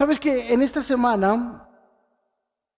[0.00, 1.68] Sabes que en esta semana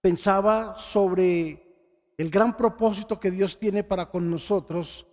[0.01, 5.07] pensaba sobre el gran propósito que Dios tiene para con nosotros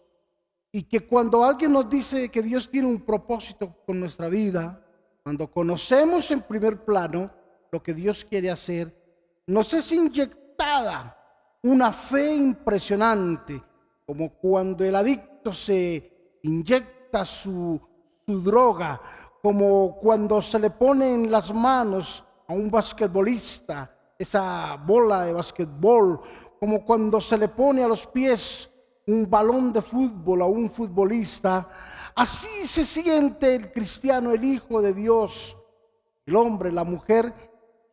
[0.72, 4.82] y que cuando alguien nos dice que Dios tiene un propósito con nuestra vida,
[5.22, 7.30] cuando conocemos en primer plano
[7.74, 8.96] lo que Dios quiere hacer,
[9.46, 11.14] nos es inyectada
[11.64, 13.62] una fe impresionante,
[14.06, 17.78] como cuando el adicto se inyecta su,
[18.26, 19.02] su droga,
[19.42, 26.20] como cuando se le pone en las manos a un basquetbolista esa bola de basquetbol,
[26.60, 28.70] como cuando se le pone a los pies
[29.06, 31.68] un balón de fútbol a un futbolista.
[32.16, 35.56] Así se siente el cristiano, el Hijo de Dios,
[36.26, 37.34] el hombre, la mujer,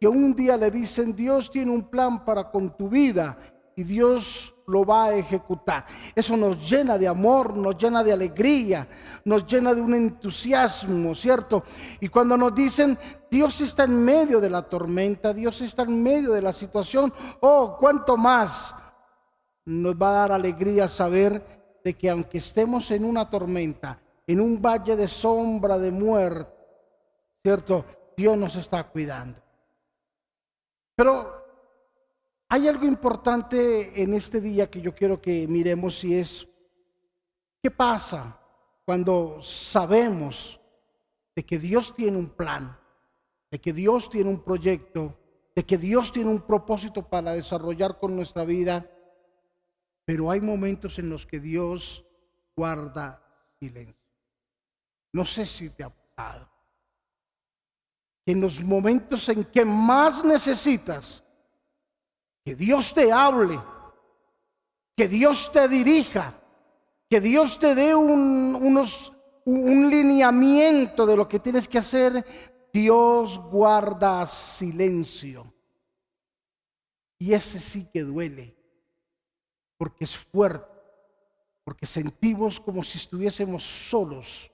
[0.00, 3.36] que un día le dicen, Dios tiene un plan para con tu vida
[3.76, 5.84] y Dios lo va a ejecutar.
[6.14, 8.86] Eso nos llena de amor, nos llena de alegría,
[9.24, 11.64] nos llena de un entusiasmo, ¿cierto?
[12.00, 12.98] Y cuando nos dicen,
[13.30, 17.76] Dios está en medio de la tormenta, Dios está en medio de la situación, oh,
[17.78, 18.74] cuánto más
[19.66, 24.60] nos va a dar alegría saber de que aunque estemos en una tormenta, en un
[24.60, 26.50] valle de sombra de muerte,
[27.42, 27.84] ¿cierto?
[28.16, 29.40] Dios nos está cuidando.
[30.96, 31.43] Pero
[32.54, 36.46] hay algo importante en este día que yo quiero que miremos y es,
[37.60, 38.38] ¿qué pasa
[38.84, 40.60] cuando sabemos
[41.34, 42.78] de que Dios tiene un plan,
[43.50, 45.18] de que Dios tiene un proyecto,
[45.52, 48.88] de que Dios tiene un propósito para desarrollar con nuestra vida,
[50.04, 52.04] pero hay momentos en los que Dios
[52.56, 53.20] guarda
[53.58, 53.96] silencio?
[55.12, 56.48] No sé si te ha pasado.
[58.24, 61.23] En los momentos en que más necesitas,
[62.44, 63.58] que Dios te hable,
[64.96, 66.38] que Dios te dirija,
[67.08, 69.12] que Dios te dé un, unos,
[69.46, 75.52] un lineamiento de lo que tienes que hacer, Dios guarda silencio.
[77.18, 78.54] Y ese sí que duele,
[79.78, 80.68] porque es fuerte,
[81.64, 84.50] porque sentimos como si estuviésemos solos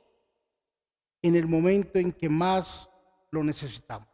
[1.22, 2.88] en el momento en que más
[3.32, 4.08] lo necesitamos.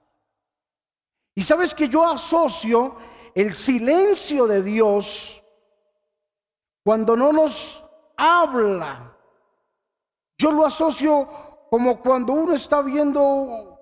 [1.34, 2.96] Y sabes que yo asocio
[3.36, 5.44] el silencio de Dios
[6.82, 7.84] cuando no nos
[8.16, 9.14] habla.
[10.38, 11.28] Yo lo asocio
[11.68, 13.78] como cuando uno está viendo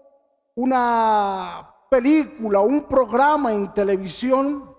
[0.56, 4.76] una película, un programa en televisión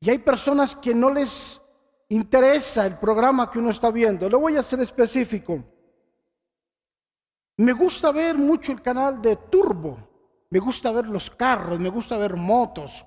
[0.00, 1.60] y hay personas que no les
[2.08, 4.30] interesa el programa que uno está viendo.
[4.30, 5.62] Lo voy a hacer específico.
[7.58, 10.09] Me gusta ver mucho el canal de Turbo
[10.50, 13.06] me gusta ver los carros, me gusta ver motos.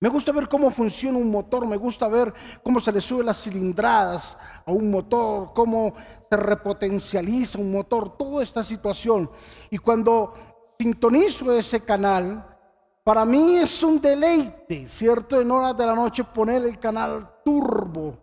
[0.00, 3.42] Me gusta ver cómo funciona un motor, me gusta ver cómo se le sube las
[3.42, 5.94] cilindradas a un motor, cómo
[6.28, 9.30] se repotencializa un motor, toda esta situación.
[9.70, 10.34] Y cuando
[10.78, 12.54] sintonizo ese canal,
[13.02, 15.40] para mí es un deleite, ¿cierto?
[15.40, 18.18] En horas de la noche poner el canal turbo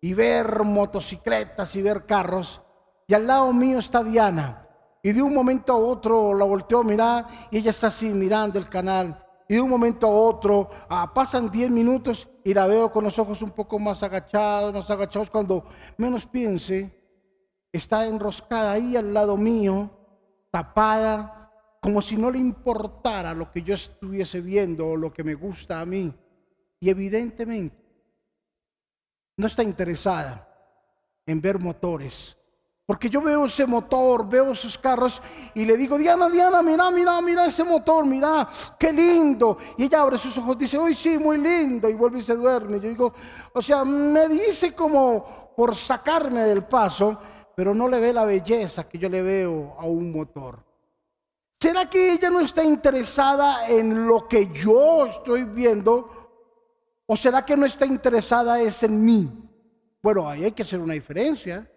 [0.00, 2.60] y ver motocicletas y ver carros.
[3.06, 4.66] Y al lado mío está Diana.
[5.02, 8.58] Y de un momento a otro la volteó a mirar y ella está así mirando
[8.58, 9.26] el canal.
[9.48, 13.18] Y de un momento a otro ah, pasan 10 minutos y la veo con los
[13.18, 15.30] ojos un poco más agachados, más agachados.
[15.30, 15.64] Cuando
[15.96, 16.96] menos piense,
[17.72, 19.90] está enroscada ahí al lado mío,
[20.50, 21.50] tapada,
[21.80, 25.80] como si no le importara lo que yo estuviese viendo o lo que me gusta
[25.80, 26.14] a mí.
[26.78, 27.76] Y evidentemente
[29.36, 30.46] no está interesada
[31.26, 32.36] en ver motores,
[32.90, 35.22] porque yo veo ese motor, veo esos carros
[35.54, 39.58] y le digo, Diana, Diana, mira, mira, mira ese motor, mira, qué lindo.
[39.78, 42.80] Y ella abre sus ojos, dice, uy, sí, muy lindo, y vuelve y se duerme.
[42.80, 43.14] Yo digo,
[43.54, 47.16] o sea, me dice como por sacarme del paso,
[47.54, 50.58] pero no le ve la belleza que yo le veo a un motor.
[51.60, 56.10] ¿Será que ella no está interesada en lo que yo estoy viendo?
[57.06, 59.30] ¿O será que no está interesada es en mí?
[60.02, 61.69] Bueno, ahí hay que hacer una diferencia.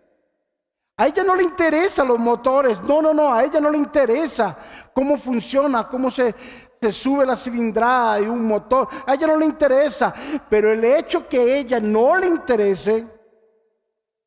[0.98, 4.56] A ella no le interesan los motores, no, no, no, a ella no le interesa
[4.94, 6.36] cómo funciona, cómo se,
[6.80, 10.14] se sube la cilindrada de un motor, a ella no le interesa,
[10.48, 13.08] pero el hecho que ella no le interese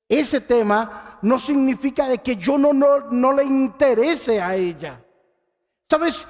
[0.08, 5.02] ese tema no significa de que yo no, no, no le interese a ella.
[5.88, 6.26] ¿Sabes?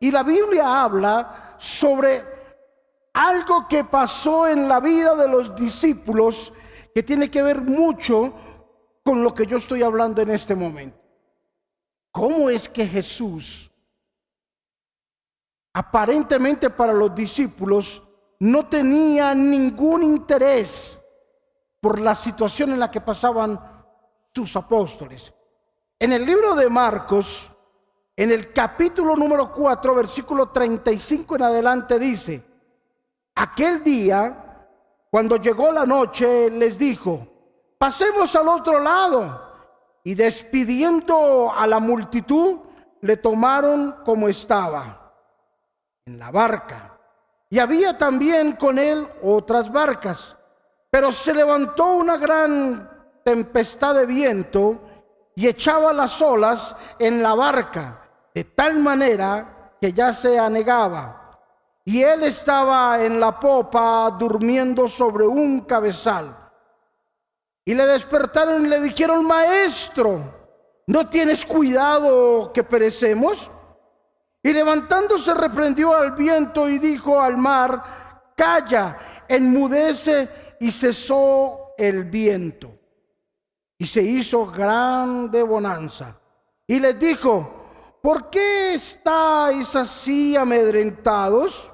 [0.00, 2.24] Y la Biblia habla sobre
[3.12, 6.52] algo que pasó en la vida de los discípulos
[6.94, 8.32] que tiene que ver mucho
[9.02, 10.98] con lo que yo estoy hablando en este momento.
[12.10, 13.70] ¿Cómo es que Jesús,
[15.72, 18.02] aparentemente para los discípulos,
[18.38, 20.98] no tenía ningún interés
[21.80, 23.58] por la situación en la que pasaban
[24.34, 25.32] sus apóstoles?
[25.98, 27.50] En el libro de Marcos,
[28.14, 32.44] en el capítulo número 4, versículo 35 en adelante dice,
[33.34, 34.68] aquel día,
[35.10, 37.31] cuando llegó la noche, les dijo,
[37.82, 39.42] pasemos al otro lado.
[40.04, 42.60] Y despidiendo a la multitud,
[43.00, 45.12] le tomaron como estaba,
[46.06, 46.96] en la barca.
[47.50, 50.36] Y había también con él otras barcas.
[50.90, 52.88] Pero se levantó una gran
[53.24, 54.80] tempestad de viento
[55.34, 58.00] y echaba las olas en la barca
[58.32, 61.36] de tal manera que ya se anegaba.
[61.84, 66.41] Y él estaba en la popa durmiendo sobre un cabezal.
[67.64, 73.50] Y le despertaron y le dijeron, maestro, ¿no tienes cuidado que perecemos?
[74.42, 82.72] Y levantándose reprendió al viento y dijo al mar, calla, enmudece y cesó el viento.
[83.78, 86.18] Y se hizo grande bonanza.
[86.66, 91.70] Y les dijo, ¿por qué estáis así amedrentados?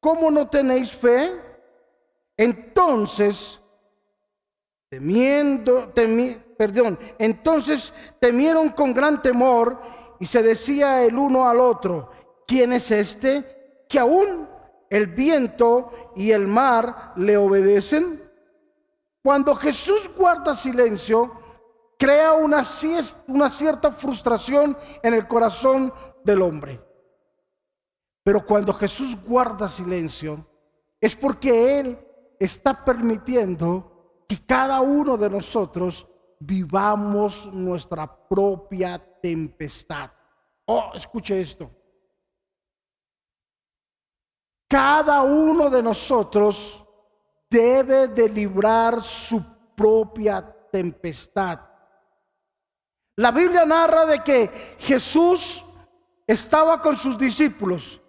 [0.00, 1.40] ¿Cómo no tenéis fe?
[2.36, 3.60] Entonces,
[4.94, 5.92] temiendo,
[6.56, 9.80] perdón, entonces temieron con gran temor
[10.20, 12.10] y se decía el uno al otro,
[12.46, 14.48] ¿quién es este que aún
[14.90, 18.22] el viento y el mar le obedecen?
[19.22, 21.32] Cuando Jesús guarda silencio,
[21.98, 22.62] crea una,
[23.26, 25.92] una cierta frustración en el corazón
[26.22, 26.80] del hombre.
[28.22, 30.46] Pero cuando Jesús guarda silencio,
[31.00, 31.98] es porque Él
[32.38, 33.93] está permitiendo
[34.28, 36.06] que cada uno de nosotros
[36.40, 40.10] vivamos nuestra propia tempestad.
[40.66, 41.70] Oh, escuche esto.
[44.68, 46.84] Cada uno de nosotros
[47.48, 49.42] debe de librar su
[49.76, 51.60] propia tempestad.
[53.16, 55.64] La Biblia narra de que Jesús
[56.26, 58.00] estaba con sus discípulos,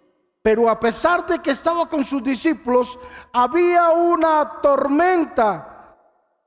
[0.42, 2.98] pero a pesar de que estaba con sus discípulos,
[3.32, 5.75] había una tormenta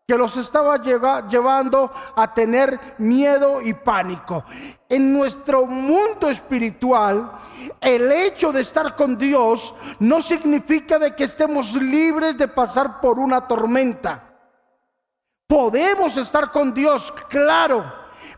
[0.10, 4.44] que los estaba llevando a tener miedo y pánico.
[4.90, 7.32] En nuestro mundo espiritual,
[7.80, 13.20] el hecho de estar con Dios no significa de que estemos libres de pasar por
[13.20, 14.24] una tormenta.
[15.46, 17.94] Podemos estar con Dios, claro,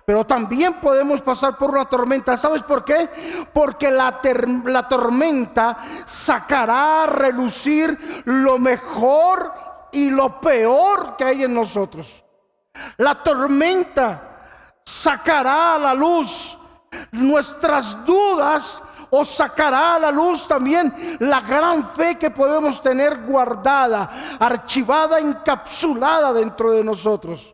[0.06, 2.35] pero también podemos pasar por una tormenta.
[2.35, 3.47] ¿Sabes por qué?
[3.53, 4.19] Porque la,
[4.65, 12.23] la tormenta sacará a relucir lo mejor y lo peor que hay en nosotros.
[12.97, 14.29] La tormenta
[14.85, 16.57] sacará a la luz
[17.11, 24.38] nuestras dudas o sacará a la luz también la gran fe que podemos tener guardada,
[24.39, 27.53] archivada, encapsulada dentro de nosotros.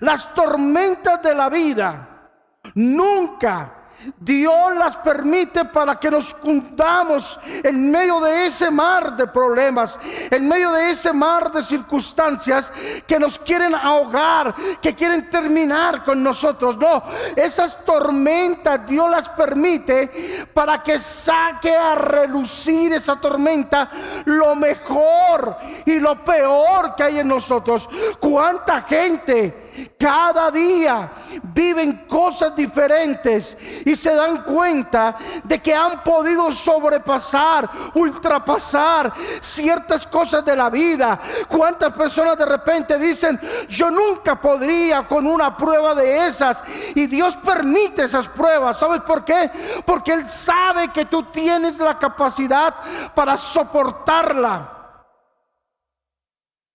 [0.00, 2.30] Las tormentas de la vida
[2.74, 3.75] nunca
[4.18, 9.98] Dios las permite para que nos juntamos en medio de ese mar de problemas,
[10.30, 12.70] en medio de ese mar de circunstancias
[13.06, 16.76] que nos quieren ahogar, que quieren terminar con nosotros.
[16.76, 17.02] No,
[17.34, 23.90] esas tormentas Dios las permite para que saque a relucir esa tormenta
[24.24, 27.88] lo mejor y lo peor que hay en nosotros.
[28.20, 29.65] ¿Cuánta gente?
[29.98, 31.10] Cada día
[31.42, 40.44] viven cosas diferentes y se dan cuenta de que han podido sobrepasar, ultrapasar ciertas cosas
[40.44, 41.18] de la vida.
[41.48, 46.62] ¿Cuántas personas de repente dicen, yo nunca podría con una prueba de esas?
[46.94, 48.78] Y Dios permite esas pruebas.
[48.78, 49.50] ¿Sabes por qué?
[49.84, 52.74] Porque Él sabe que tú tienes la capacidad
[53.14, 54.75] para soportarla.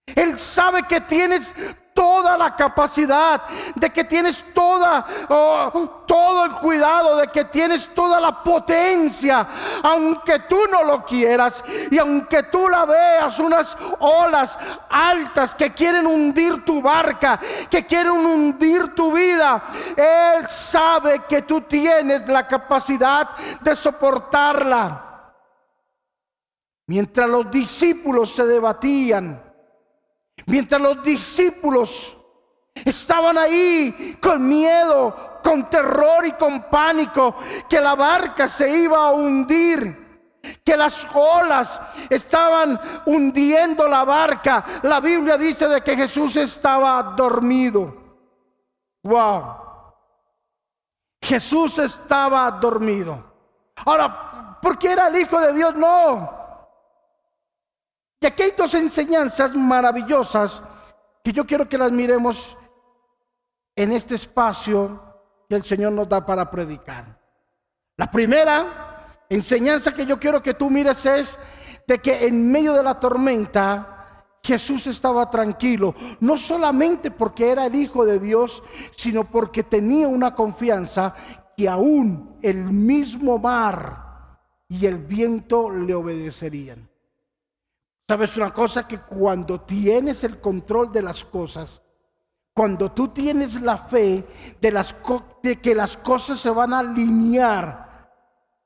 [0.07, 1.53] Él sabe que tienes
[1.93, 3.43] toda la capacidad,
[3.75, 9.47] de que tienes toda, oh, todo el cuidado, de que tienes toda la potencia,
[9.83, 14.57] aunque tú no lo quieras y aunque tú la veas unas olas
[14.89, 17.39] altas que quieren hundir tu barca,
[17.69, 19.61] que quieren hundir tu vida,
[19.95, 23.29] Él sabe que tú tienes la capacidad
[23.59, 25.07] de soportarla.
[26.87, 29.50] Mientras los discípulos se debatían,
[30.45, 32.17] Mientras los discípulos
[32.73, 37.35] estaban ahí con miedo, con terror y con pánico,
[37.69, 44.63] que la barca se iba a hundir, que las olas estaban hundiendo la barca.
[44.83, 47.95] La Biblia dice de que Jesús estaba dormido.
[49.03, 49.55] Wow.
[51.21, 53.23] Jesús estaba dormido.
[53.85, 55.75] Ahora, ¿por qué era el Hijo de Dios?
[55.75, 56.40] No.
[58.21, 60.61] Y aquí hay dos enseñanzas maravillosas
[61.23, 62.55] que yo quiero que las miremos
[63.75, 65.01] en este espacio
[65.49, 67.19] que el Señor nos da para predicar.
[67.97, 71.39] La primera enseñanza que yo quiero que tú mires es
[71.87, 77.73] de que en medio de la tormenta Jesús estaba tranquilo, no solamente porque era el
[77.73, 78.61] Hijo de Dios,
[78.95, 81.15] sino porque tenía una confianza
[81.57, 84.37] que aún el mismo mar
[84.67, 86.90] y el viento le obedecerían.
[88.11, 88.85] ¿Sabes una cosa?
[88.85, 91.81] Que cuando tienes el control de las cosas,
[92.53, 94.27] cuando tú tienes la fe
[94.59, 94.93] de, las
[95.41, 98.11] de que las cosas se van a alinear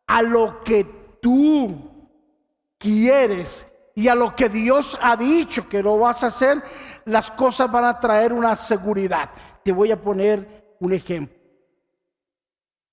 [0.08, 0.84] a lo que
[1.22, 2.10] tú
[2.80, 6.64] quieres y a lo que Dios ha dicho que lo vas a hacer,
[7.06, 9.30] las cosas van a traer una seguridad.
[9.64, 11.38] Te voy a poner un ejemplo.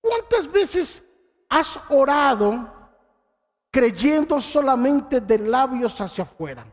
[0.03, 1.03] ¿Cuántas veces
[1.49, 2.82] has orado
[3.73, 6.65] creyendo solamente de labios hacia afuera?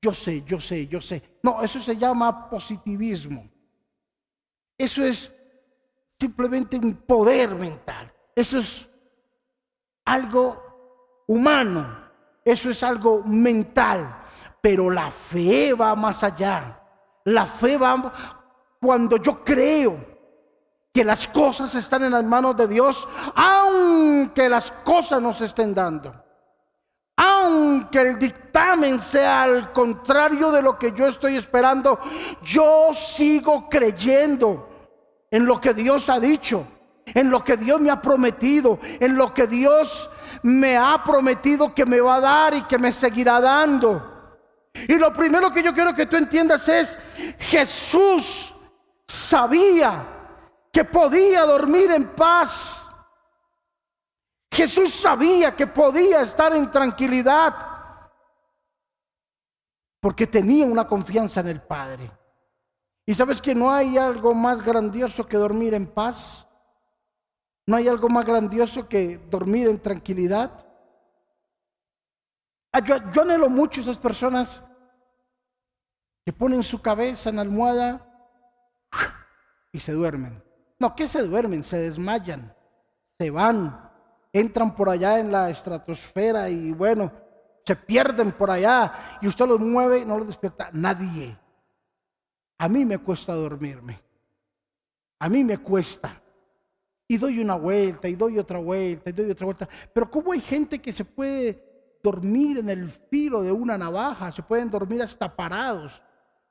[0.00, 1.38] Yo sé, yo sé, yo sé.
[1.42, 3.48] No, eso se llama positivismo.
[4.78, 5.30] Eso es
[6.18, 8.12] simplemente un poder mental.
[8.34, 8.88] Eso es
[10.04, 12.10] algo humano.
[12.44, 14.24] Eso es algo mental.
[14.60, 16.80] Pero la fe va más allá.
[17.24, 20.11] La fe va cuando yo creo
[20.92, 26.14] que las cosas están en las manos de Dios, aunque las cosas nos estén dando.
[27.16, 31.98] Aunque el dictamen sea al contrario de lo que yo estoy esperando,
[32.42, 34.68] yo sigo creyendo
[35.30, 36.66] en lo que Dios ha dicho,
[37.06, 40.10] en lo que Dios me ha prometido, en lo que Dios
[40.42, 44.10] me ha prometido que me va a dar y que me seguirá dando.
[44.74, 46.98] Y lo primero que yo quiero que tú entiendas es,
[47.38, 48.54] Jesús
[49.06, 50.04] sabía
[50.72, 52.88] que podía dormir en paz.
[54.50, 57.54] Jesús sabía que podía estar en tranquilidad
[60.00, 62.10] porque tenía una confianza en el Padre.
[63.06, 66.46] ¿Y sabes que no hay algo más grandioso que dormir en paz?
[67.66, 70.66] ¿No hay algo más grandioso que dormir en tranquilidad?
[72.72, 74.62] Ah, yo, yo anhelo mucho esas personas
[76.24, 78.06] que ponen su cabeza en la almohada
[79.72, 80.42] y se duermen.
[80.82, 82.52] No, que se duermen, se desmayan,
[83.16, 83.88] se van,
[84.32, 87.12] entran por allá en la estratosfera y bueno,
[87.64, 91.38] se pierden por allá y usted los mueve y no los despierta nadie.
[92.58, 94.02] A mí me cuesta dormirme.
[95.20, 96.20] A mí me cuesta.
[97.06, 99.68] Y doy una vuelta, y doy otra vuelta, y doy otra vuelta.
[99.94, 101.62] Pero ¿cómo hay gente que se puede
[102.02, 104.32] dormir en el filo de una navaja?
[104.32, 106.02] Se pueden dormir hasta parados.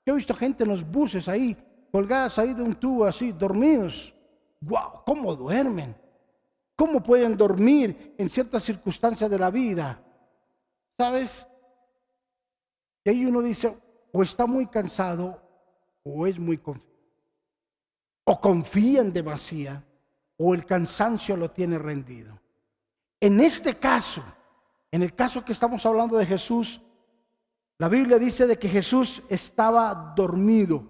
[0.06, 1.58] Yo he visto gente en los buses ahí,
[1.92, 4.14] colgadas ahí de un tubo así, dormidos.
[4.62, 5.04] ¡Wow!
[5.06, 5.96] ¿Cómo duermen?
[6.76, 10.04] ¿Cómo pueden dormir en ciertas circunstancias de la vida?
[10.98, 11.48] ¿Sabes?
[13.04, 13.76] Y ahí uno dice,
[14.12, 15.42] o está muy cansado
[16.04, 16.92] o es muy confiado.
[18.24, 19.84] O confía en demasía
[20.38, 22.40] o el cansancio lo tiene rendido.
[23.20, 24.24] En este caso,
[24.92, 26.82] en el caso que estamos hablando de Jesús,
[27.78, 30.84] la Biblia dice de que Jesús estaba dormido,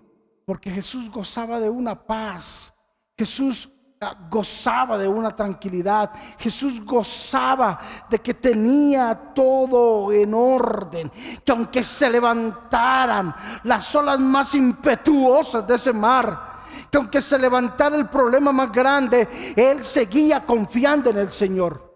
[0.45, 2.73] porque Jesús gozaba de una paz
[3.21, 6.09] Jesús ah, gozaba de una tranquilidad.
[6.39, 11.11] Jesús gozaba de que tenía todo en orden.
[11.45, 17.95] Que aunque se levantaran las olas más impetuosas de ese mar, que aunque se levantara
[17.95, 21.91] el problema más grande, Él seguía confiando en el Señor.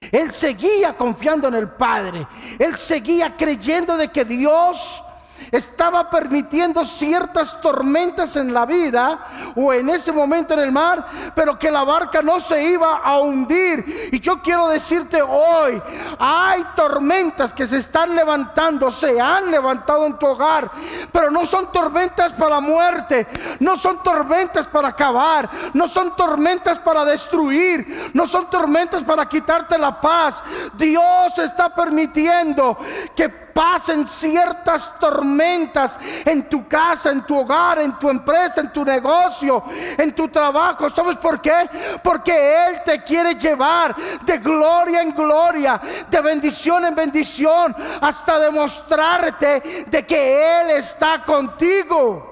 [0.00, 2.26] Él seguía confiando en el Padre.
[2.58, 5.04] Él seguía creyendo de que Dios
[5.50, 11.58] estaba permitiendo ciertas tormentas en la vida o en ese momento en el mar, pero
[11.58, 14.10] que la barca no se iba a hundir.
[14.12, 15.80] Y yo quiero decirte hoy,
[16.18, 20.70] hay tormentas que se están levantando, se han levantado en tu hogar,
[21.12, 23.26] pero no son tormentas para muerte,
[23.60, 29.78] no son tormentas para acabar, no son tormentas para destruir, no son tormentas para quitarte
[29.78, 30.42] la paz.
[30.74, 32.76] Dios está permitiendo
[33.14, 38.84] que pasen ciertas tormentas en tu casa, en tu hogar, en tu empresa, en tu
[38.84, 39.62] negocio,
[39.96, 40.90] en tu trabajo.
[40.90, 41.68] ¿Sabes por qué?
[42.02, 49.84] Porque Él te quiere llevar de gloria en gloria, de bendición en bendición, hasta demostrarte
[49.86, 52.28] de que Él está contigo.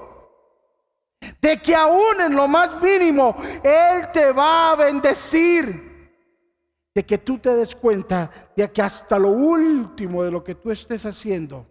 [1.41, 5.86] De que aún en lo más mínimo Él te va a bendecir
[6.97, 10.71] de que tú te des cuenta de que hasta lo último de lo que tú
[10.71, 11.67] estés haciendo,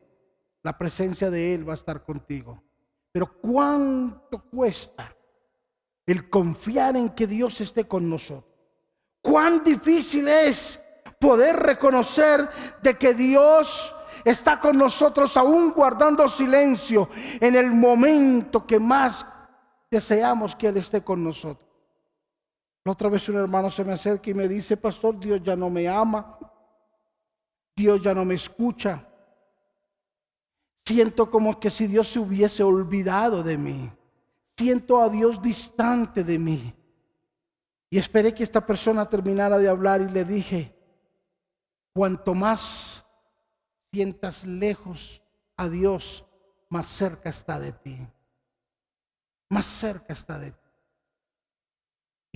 [0.62, 2.62] la presencia de Él va a estar contigo.
[3.11, 5.12] Pero ¿cuánto cuesta
[6.06, 8.54] el confiar en que Dios esté con nosotros?
[9.21, 10.78] ¿Cuán difícil es
[11.18, 12.49] poder reconocer
[12.80, 13.92] de que Dios
[14.25, 19.26] está con nosotros aún guardando silencio en el momento que más
[19.90, 21.65] deseamos que Él esté con nosotros?
[22.86, 25.68] La otra vez un hermano se me acerca y me dice, pastor, Dios ya no
[25.68, 26.38] me ama,
[27.74, 29.04] Dios ya no me escucha.
[30.84, 33.90] Siento como que si Dios se hubiese olvidado de mí.
[34.56, 36.72] Siento a Dios distante de mí.
[37.90, 40.72] Y esperé que esta persona terminara de hablar y le dije,
[41.92, 43.04] cuanto más
[43.92, 45.20] sientas lejos
[45.56, 46.24] a Dios,
[46.68, 47.98] más cerca está de ti.
[49.48, 50.65] Más cerca está de ti.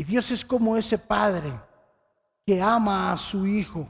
[0.00, 1.52] Y Dios es como ese padre
[2.46, 3.86] que ama a su hijo.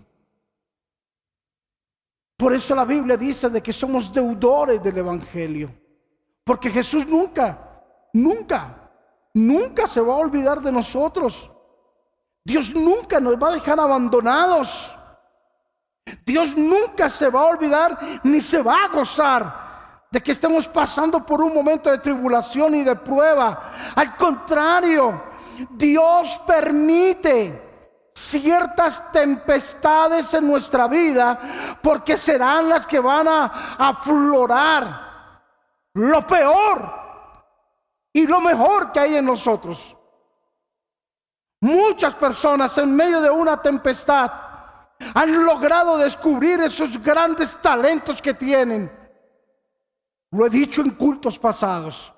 [2.36, 5.72] Por eso la Biblia dice de que somos deudores del Evangelio.
[6.42, 7.80] Porque Jesús nunca,
[8.12, 8.90] nunca,
[9.32, 11.48] nunca se va a olvidar de nosotros.
[12.44, 14.92] Dios nunca nos va a dejar abandonados.
[16.26, 21.24] Dios nunca se va a olvidar ni se va a gozar de que estemos pasando
[21.24, 23.92] por un momento de tribulación y de prueba.
[23.94, 25.29] Al contrario,
[25.70, 27.70] Dios permite
[28.14, 35.10] ciertas tempestades en nuestra vida porque serán las que van a aflorar
[35.94, 37.00] lo peor
[38.12, 39.96] y lo mejor que hay en nosotros.
[41.60, 44.30] Muchas personas en medio de una tempestad
[45.14, 48.90] han logrado descubrir esos grandes talentos que tienen.
[50.30, 52.12] Lo he dicho en cultos pasados,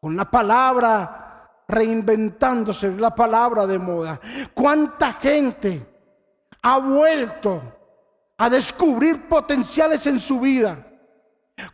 [0.00, 1.27] con la palabra
[1.68, 4.18] reinventándose, la palabra de moda.
[4.54, 5.86] ¿Cuánta gente
[6.62, 7.60] ha vuelto
[8.38, 10.84] a descubrir potenciales en su vida?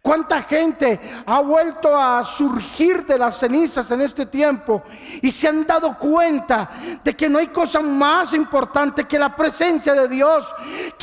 [0.01, 4.83] ¿Cuánta gente ha vuelto a surgir de las cenizas en este tiempo
[5.21, 6.71] y se han dado cuenta
[7.03, 10.47] de que no hay cosa más importante que la presencia de Dios?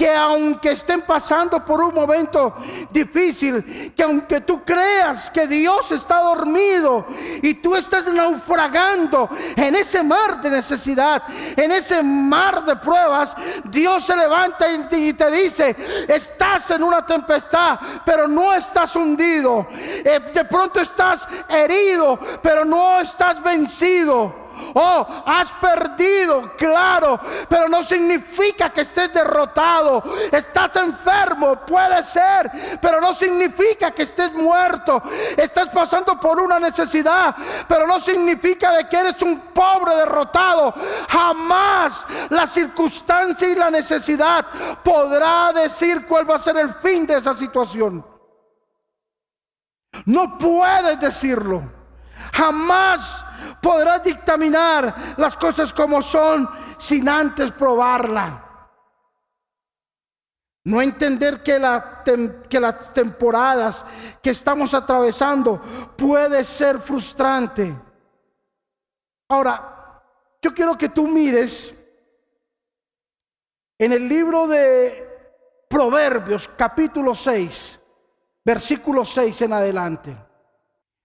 [0.02, 2.56] Que aunque estén pasando por un momento
[2.90, 7.06] difícil, que aunque tú creas que Dios está dormido
[7.44, 11.22] y tú estás naufragando en ese mar de necesidad,
[11.56, 15.76] en ese mar de pruebas, Dios se levanta y te dice,
[16.08, 23.00] estás en una tempestad, pero no estás hundido, eh, de pronto estás herido, pero no
[23.02, 24.42] estás vencido.
[24.74, 27.20] Oh, has perdido, claro,
[27.50, 30.04] pero no significa que estés derrotado.
[30.32, 35.02] Estás enfermo, puede ser, pero no significa que estés muerto.
[35.36, 37.36] Estás pasando por una necesidad,
[37.68, 40.74] pero no significa de que eres un pobre derrotado.
[41.10, 44.46] Jamás la circunstancia y la necesidad
[44.84, 48.06] podrá decir cuál va a ser el fin de esa situación.
[50.06, 51.81] No puedes decirlo.
[52.34, 53.26] Jamás
[53.62, 58.48] podrás dictaminar las cosas como son sin antes probarla.
[60.64, 61.60] No entender que,
[62.50, 63.84] que las temporadas
[64.22, 65.60] que estamos atravesando
[65.98, 67.76] puede ser frustrante.
[69.30, 70.04] Ahora,
[70.42, 71.74] yo quiero que tú mires
[73.80, 75.08] en el libro de
[75.68, 77.80] Proverbios capítulo 6
[78.44, 80.18] versículo 6 en adelante.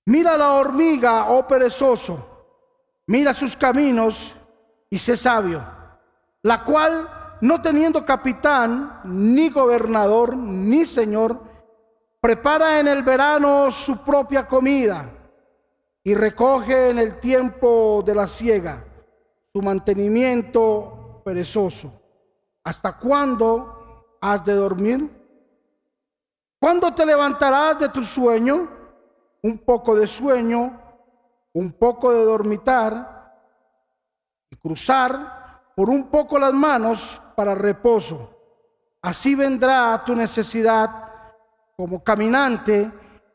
[0.06, 2.16] Mira la hormiga, oh perezoso,
[3.08, 4.32] mira sus caminos
[4.88, 5.64] y sé sabio,
[6.42, 11.40] la cual, no teniendo capitán, ni gobernador, ni señor,
[12.20, 15.10] prepara en el verano su propia comida
[16.04, 18.84] y recoge en el tiempo de la siega
[19.52, 21.92] su mantenimiento perezoso.
[22.62, 25.10] ¿Hasta cuándo has de dormir?
[26.60, 28.75] ¿Cuándo te levantarás de tu sueño?
[29.46, 30.76] Un poco de sueño,
[31.52, 33.32] un poco de dormitar
[34.50, 38.28] y cruzar por un poco las manos para reposo.
[39.02, 40.90] Así vendrá tu necesidad
[41.76, 42.90] como caminante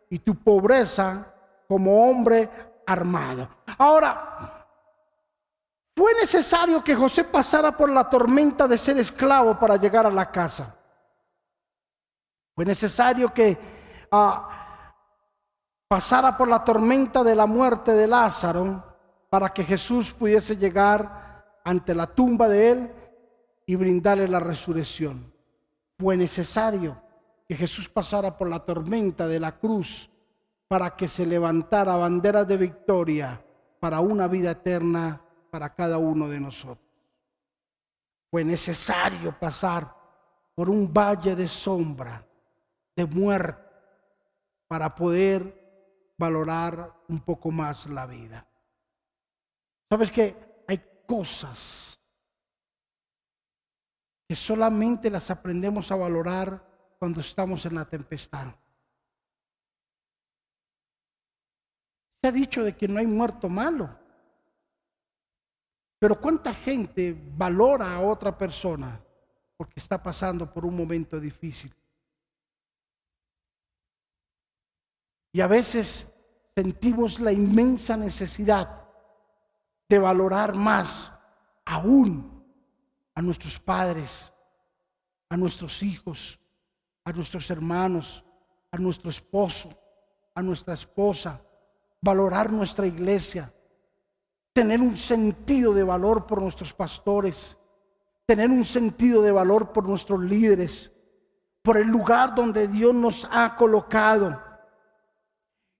[0.10, 1.34] y tu pobreza
[1.66, 2.50] como hombre
[2.86, 3.48] armado.
[3.78, 4.68] Ahora,
[5.96, 10.30] fue necesario que José pasara por la tormenta de ser esclavo para llegar a la
[10.30, 10.76] casa.
[12.54, 13.58] Fue necesario que
[14.12, 14.61] ah,
[15.92, 18.82] pasara por la tormenta de la muerte de Lázaro
[19.30, 22.92] para que Jesús pudiese llegar ante la tumba de él
[23.66, 25.34] y brindarle la resurrección.
[26.00, 26.98] Fue necesario
[27.46, 30.10] que Jesús pasara por la tormenta de la cruz
[30.70, 33.44] para que se levantara bandera de victoria
[33.78, 36.88] para una vida eterna para cada uno de nosotros.
[38.30, 39.94] Fue necesario pasar
[40.56, 42.26] por un valle de sombra
[42.96, 43.62] de muerte
[44.70, 45.61] para poder
[46.22, 48.48] valorar un poco más la vida.
[49.90, 52.00] ¿Sabes que Hay cosas
[54.30, 58.56] que solamente las aprendemos a valorar cuando estamos en la tempestad.
[62.22, 63.90] Se ha dicho de que no hay muerto malo.
[66.00, 69.04] Pero ¿cuánta gente valora a otra persona
[69.58, 71.76] porque está pasando por un momento difícil?
[75.34, 76.11] Y a veces
[76.56, 78.82] sentimos la inmensa necesidad
[79.88, 81.12] de valorar más
[81.66, 82.44] aún
[83.16, 84.34] a nuestros padres,
[85.30, 86.40] a nuestros hijos,
[87.04, 88.24] a nuestros hermanos,
[88.72, 89.70] a nuestro esposo,
[90.34, 91.42] a nuestra esposa,
[92.02, 93.54] valorar nuestra iglesia,
[94.54, 97.58] tener un sentido de valor por nuestros pastores,
[98.26, 100.92] tener un sentido de valor por nuestros líderes,
[101.62, 104.51] por el lugar donde Dios nos ha colocado.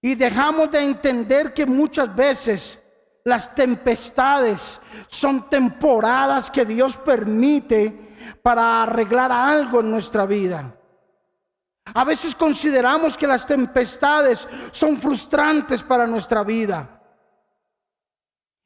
[0.02, 2.78] Y dejamos de entender que muchas veces
[3.24, 8.12] las tempestades son temporadas que Dios permite
[8.42, 10.76] para arreglar algo en nuestra vida.
[11.94, 17.00] A veces consideramos que las tempestades son frustrantes para nuestra vida.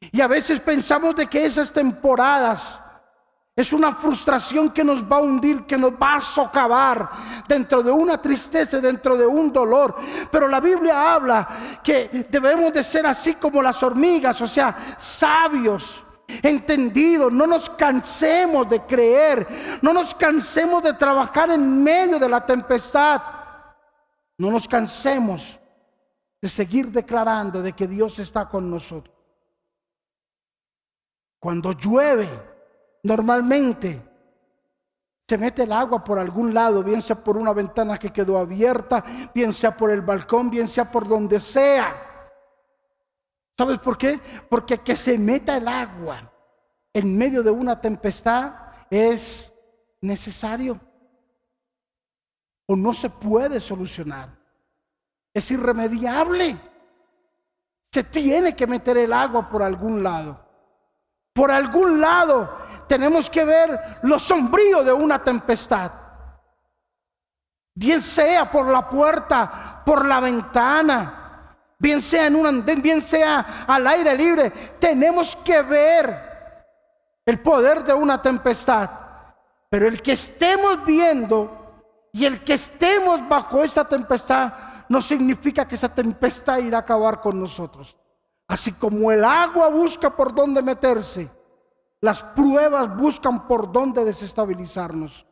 [0.00, 2.80] Y a veces pensamos de que esas temporadas
[3.56, 7.08] es una frustración que nos va a hundir, que nos va a socavar
[7.48, 9.96] dentro de una tristeza, dentro de un dolor.
[10.30, 16.04] Pero la Biblia habla que debemos de ser así como las hormigas, o sea, sabios,
[16.42, 17.32] entendidos.
[17.32, 23.22] No nos cansemos de creer, no nos cansemos de trabajar en medio de la tempestad.
[24.36, 25.58] No nos cansemos
[26.42, 29.16] de seguir declarando de que Dios está con nosotros.
[31.40, 32.55] Cuando llueve,
[33.06, 34.02] normalmente
[35.28, 39.30] se mete el agua por algún lado, bien sea por una ventana que quedó abierta,
[39.34, 41.94] bien sea por el balcón, bien sea por donde sea.
[43.56, 44.20] ¿Sabes por qué?
[44.48, 46.30] Porque que se meta el agua
[46.92, 48.54] en medio de una tempestad
[48.90, 49.52] es
[50.00, 50.80] necesario
[52.66, 54.36] o no se puede solucionar.
[55.32, 56.60] Es irremediable.
[57.92, 60.44] Se tiene que meter el agua por algún lado.
[61.32, 65.90] Por algún lado tenemos que ver lo sombrío de una tempestad.
[67.74, 73.64] Bien sea por la puerta, por la ventana, bien sea en un andén, bien sea
[73.66, 76.26] al aire libre, tenemos que ver
[77.26, 78.88] el poder de una tempestad.
[79.68, 84.52] Pero el que estemos viendo y el que estemos bajo esa tempestad
[84.88, 87.96] no significa que esa tempestad irá a acabar con nosotros.
[88.48, 91.28] Así como el agua busca por dónde meterse,
[92.00, 95.26] las pruebas buscan por dónde desestabilizarnos.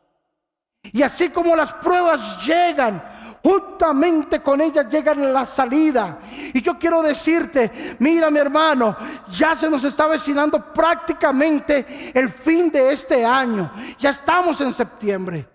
[0.93, 3.03] Y así como las pruebas llegan,
[3.43, 6.19] justamente con ellas llegan la salida.
[6.53, 8.95] Y yo quiero decirte, mira mi hermano,
[9.29, 13.71] ya se nos está avecinando prácticamente el fin de este año.
[13.97, 15.47] Ya estamos en septiembre.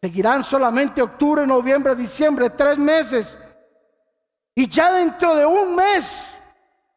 [0.00, 3.36] Seguirán solamente octubre, noviembre, diciembre, tres meses.
[4.54, 6.32] Y ya dentro de un mes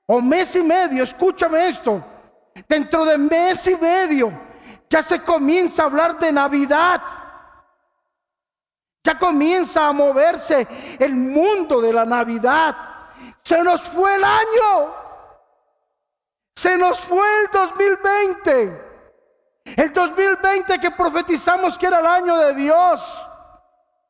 [0.08, 2.04] o mes y medio, escúchame esto,
[2.68, 4.32] dentro de mes y medio
[4.92, 7.02] ya se comienza a hablar de Navidad.
[9.02, 10.68] Ya comienza a moverse
[11.00, 12.76] el mundo de la Navidad.
[13.42, 14.94] Se nos fue el año.
[16.54, 18.92] Se nos fue el 2020.
[19.78, 23.28] El 2020 que profetizamos que era el año de Dios.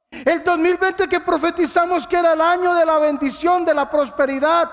[0.10, 4.68] El 2020 que profetizamos que era el año de la bendición, de la prosperidad.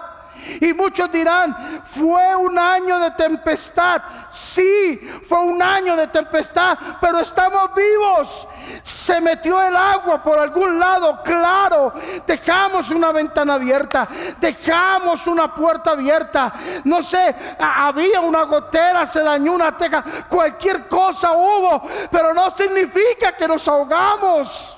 [0.60, 4.02] Y muchos dirán, fue un año de tempestad.
[4.30, 8.48] Sí, fue un año de tempestad, pero estamos vivos.
[8.82, 11.92] Se metió el agua por algún lado, claro.
[12.26, 16.52] Dejamos una ventana abierta, dejamos una puerta abierta.
[16.84, 23.32] No sé, había una gotera, se dañó una teja, cualquier cosa hubo, pero no significa
[23.32, 24.77] que nos ahogamos.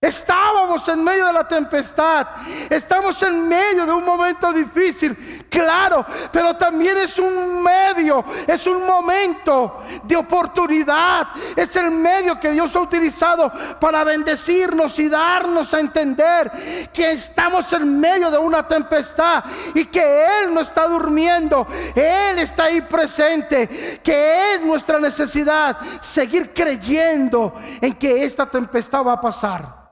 [0.00, 2.28] Estábamos en medio de la tempestad,
[2.70, 8.86] estamos en medio de un momento difícil, claro, pero también es un medio, es un
[8.86, 15.80] momento de oportunidad, es el medio que Dios ha utilizado para bendecirnos y darnos a
[15.80, 22.38] entender que estamos en medio de una tempestad y que Él no está durmiendo, Él
[22.38, 29.20] está ahí presente, que es nuestra necesidad seguir creyendo en que esta tempestad va a
[29.20, 29.87] pasar.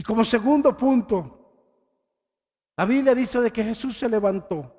[0.00, 1.52] Y como segundo punto,
[2.74, 4.74] la Biblia dice de que Jesús se levantó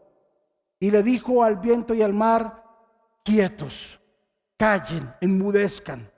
[0.79, 2.63] y le dijo al viento y al mar,
[3.23, 4.01] quietos,
[4.57, 6.11] callen, enmudezcan.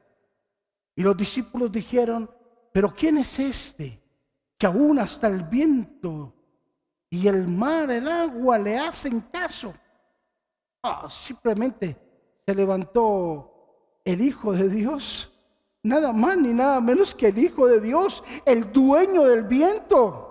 [0.95, 2.31] Y los discípulos dijeron,
[2.71, 4.01] pero ¿quién es este
[4.57, 6.33] que aún hasta el viento
[7.09, 9.73] y el mar, el agua le hacen caso?
[10.81, 11.97] Ah, simplemente
[12.45, 15.33] se levantó el Hijo de Dios
[15.84, 20.30] nada más ni nada menos que el Hijo de Dios, el dueño del viento.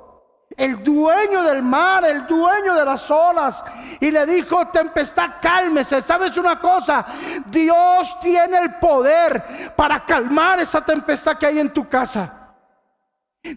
[0.55, 3.65] el dueño del mar, el dueño de las olas,
[3.99, 6.03] y le dijo, tempestad, cálmese.
[6.03, 7.07] ¿Sabes una cosa?
[7.47, 12.42] Dios tiene el poder para calmar esa tempestad que hay en tu casa.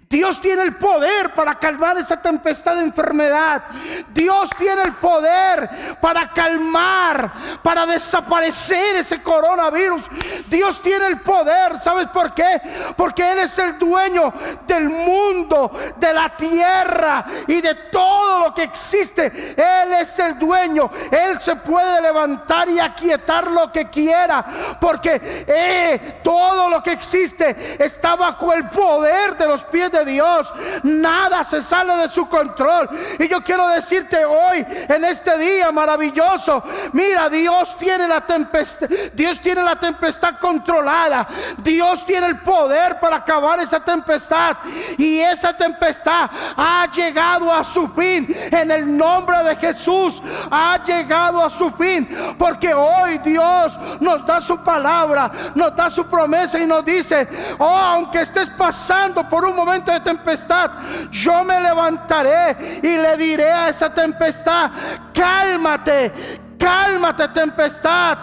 [0.09, 3.65] Dios tiene el poder para calmar esa tempestad de enfermedad.
[4.09, 5.69] Dios tiene el poder
[6.01, 10.01] para calmar, para desaparecer ese coronavirus.
[10.47, 11.79] Dios tiene el poder.
[11.81, 12.59] ¿Sabes por qué?
[12.97, 14.33] Porque Él es el dueño
[14.65, 19.27] del mundo, de la tierra y de todo lo que existe.
[19.55, 20.89] Él es el dueño.
[21.11, 24.77] Él se puede levantar y aquietar lo que quiera.
[24.81, 30.53] Porque eh, todo lo que existe está bajo el poder de los de Dios.
[30.83, 32.89] Nada se sale de su control.
[33.19, 39.39] Y yo quiero decirte hoy, en este día maravilloso, mira, Dios tiene la tempestad, Dios
[39.41, 41.27] tiene la tempestad controlada.
[41.57, 44.57] Dios tiene el poder para acabar esa tempestad.
[44.97, 48.27] Y esa tempestad ha llegado a su fin.
[48.51, 52.07] En el nombre de Jesús ha llegado a su fin.
[52.37, 57.65] Porque hoy Dios nos da su palabra, nos da su promesa y nos dice, oh,
[57.65, 60.71] aunque estés pasando por un momento de tempestad,
[61.11, 64.71] yo me levantaré y le diré a esa tempestad,
[65.13, 66.11] cálmate,
[66.57, 68.17] cálmate tempestad,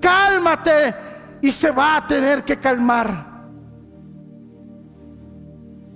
[0.00, 0.94] cálmate.
[1.42, 3.26] Y se va a tener que calmar.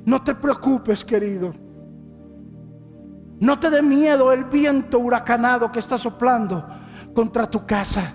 [0.06, 1.54] No te preocupes, querido.
[3.40, 6.66] No te dé miedo el viento huracanado que está soplando
[7.14, 8.14] contra tu casa.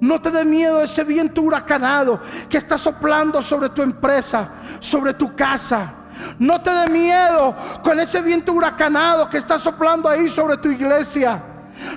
[0.00, 5.34] No te dé miedo ese viento huracanado que está soplando sobre tu empresa, sobre tu
[5.34, 5.94] casa.
[6.38, 11.42] No te dé miedo con ese viento huracanado que está soplando ahí sobre tu iglesia.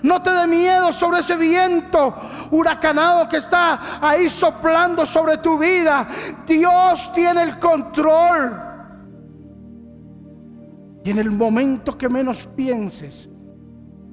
[0.03, 2.15] No te dé miedo sobre ese viento
[2.51, 6.07] huracanado que está ahí soplando sobre tu vida.
[6.45, 8.61] Dios tiene el control.
[11.03, 13.29] Y en el momento que menos pienses,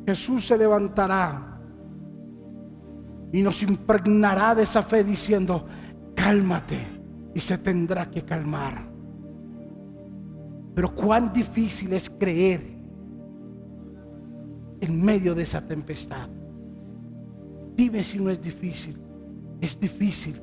[0.06, 1.55] Jesús se levantará
[3.36, 5.66] y nos impregnará de esa fe diciendo,
[6.14, 6.86] cálmate
[7.34, 8.88] y se tendrá que calmar.
[10.74, 12.62] Pero cuán difícil es creer
[14.80, 16.30] en medio de esa tempestad.
[17.74, 18.98] Dime si no es difícil.
[19.60, 20.40] Es difícil.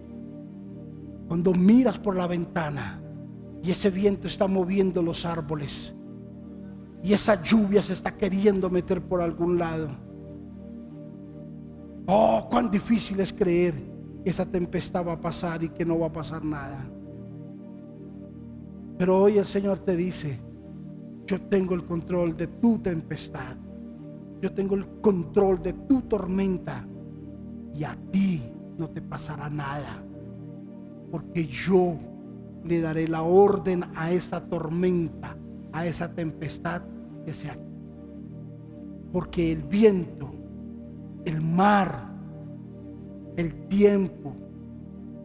[1.27, 3.01] Cuando miras por la ventana
[3.63, 5.95] y ese viento está moviendo los árboles
[7.01, 9.89] y esa lluvia se está queriendo meter por algún lado
[12.05, 13.75] Oh, cuán difícil es creer
[14.23, 16.85] que esa tempestad va a pasar y que no va a pasar nada.
[18.97, 20.39] Pero hoy el Señor te dice,
[21.25, 23.55] yo tengo el control de tu tempestad.
[24.41, 26.85] Yo tengo el control de tu tormenta.
[27.73, 28.41] Y a ti
[28.77, 30.03] no te pasará nada.
[31.09, 31.95] Porque yo
[32.65, 35.37] le daré la orden a esa tormenta,
[35.71, 36.81] a esa tempestad
[37.25, 37.57] que sea.
[39.11, 40.42] Porque el viento
[41.25, 42.09] el mar,
[43.37, 44.33] el tiempo,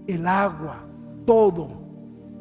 [0.07, 0.85] el agua,
[1.27, 1.69] todo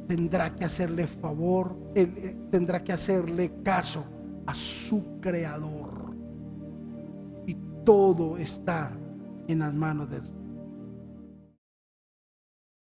[0.07, 4.03] tendrá que hacerle favor, él, tendrá que hacerle caso
[4.45, 6.15] a su creador.
[7.45, 8.91] Y todo está
[9.47, 10.21] en las manos de,